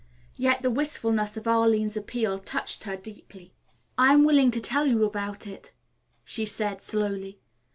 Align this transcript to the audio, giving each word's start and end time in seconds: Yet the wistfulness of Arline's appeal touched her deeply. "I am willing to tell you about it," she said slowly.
Yet 0.33 0.63
the 0.63 0.71
wistfulness 0.71 1.37
of 1.37 1.45
Arline's 1.47 1.95
appeal 1.95 2.39
touched 2.39 2.85
her 2.85 2.95
deeply. 2.97 3.53
"I 3.99 4.13
am 4.13 4.23
willing 4.23 4.49
to 4.49 4.59
tell 4.59 4.87
you 4.87 5.05
about 5.05 5.45
it," 5.45 5.73
she 6.25 6.43
said 6.43 6.81
slowly. 6.81 7.39